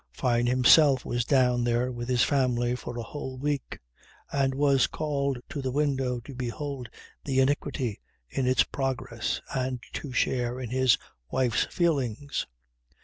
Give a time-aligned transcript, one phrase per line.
[0.13, 3.77] Fyne himself was down there with his family for a whole week
[4.31, 6.89] and was called to the window to behold
[7.23, 10.97] the iniquity in its progress and to share in his
[11.29, 12.47] wife's feelings.